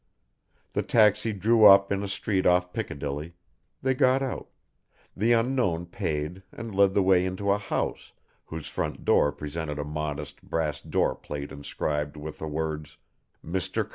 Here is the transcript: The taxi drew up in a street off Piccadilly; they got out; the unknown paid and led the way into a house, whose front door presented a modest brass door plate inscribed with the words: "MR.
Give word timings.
The 0.73 0.81
taxi 0.81 1.31
drew 1.31 1.65
up 1.65 1.91
in 1.91 2.01
a 2.01 2.07
street 2.07 2.47
off 2.47 2.73
Piccadilly; 2.73 3.35
they 3.83 3.93
got 3.93 4.23
out; 4.23 4.49
the 5.15 5.31
unknown 5.31 5.85
paid 5.85 6.41
and 6.51 6.73
led 6.73 6.95
the 6.95 7.03
way 7.03 7.23
into 7.23 7.51
a 7.51 7.59
house, 7.59 8.11
whose 8.45 8.65
front 8.65 9.05
door 9.05 9.31
presented 9.31 9.77
a 9.77 9.83
modest 9.85 10.41
brass 10.41 10.81
door 10.81 11.13
plate 11.13 11.51
inscribed 11.51 12.17
with 12.17 12.39
the 12.39 12.47
words: 12.47 12.97
"MR. 13.45 13.89